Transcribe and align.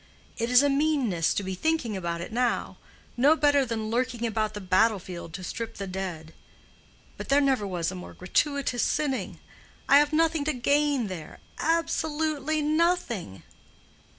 It 0.37 0.49
is 0.49 0.63
a 0.63 0.67
meanness 0.67 1.31
to 1.35 1.43
be 1.43 1.53
thinking 1.53 1.95
about 1.95 2.21
it 2.21 2.31
now—no 2.31 3.35
better 3.35 3.67
than 3.67 3.91
lurking 3.91 4.25
about 4.25 4.55
the 4.55 4.59
battle 4.59 4.97
field 4.97 5.31
to 5.35 5.43
strip 5.43 5.75
the 5.77 5.85
dead; 5.85 6.33
but 7.17 7.29
there 7.29 7.39
never 7.39 7.67
was 7.67 7.91
more 7.93 8.15
gratuitous 8.15 8.81
sinning. 8.81 9.37
I 9.87 9.99
have 9.99 10.11
nothing 10.11 10.43
to 10.45 10.53
gain 10.53 11.05
there—absolutely 11.05 12.63
nothing. 12.63 13.43